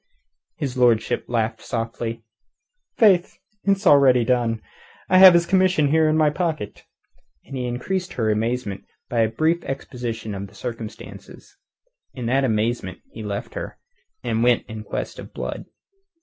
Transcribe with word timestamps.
His 0.55 0.77
lordship 0.77 1.25
laughed 1.27 1.61
softly. 1.61 2.23
"Faith, 2.97 3.37
it's 3.65 3.83
done 3.83 3.93
already. 3.93 4.27
I 4.31 5.19
have 5.19 5.35
his 5.35 5.45
commission 5.45 5.93
in 5.93 6.17
my 6.17 6.31
pocket." 6.31 6.85
And 7.45 7.55
he 7.55 7.67
increased 7.67 8.13
her 8.13 8.31
amazement 8.31 8.83
by 9.09 9.19
a 9.19 9.29
brief 9.29 9.63
exposition 9.63 10.33
of 10.33 10.47
the 10.47 10.55
circumstances. 10.55 11.55
In 12.15 12.25
that 12.25 12.43
amazement 12.43 12.97
he 13.11 13.21
left 13.21 13.53
her, 13.53 13.77
and 14.23 14.41
went 14.41 14.65
in 14.65 14.83
quest 14.83 15.19
of 15.19 15.35
Blood. 15.35 15.65